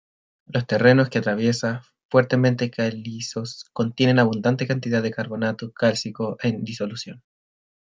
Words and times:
Los 0.47 0.65
terrenos 0.65 1.09
que 1.11 1.19
atraviesa, 1.19 1.83
fuertemente 2.09 2.71
calizos, 2.71 3.65
contienen 3.71 4.17
abundante 4.17 4.65
cantidad 4.65 5.03
de 5.03 5.11
carbonato 5.11 5.71
cálcico 5.73 6.37
en 6.41 6.63
disolución. 6.63 7.21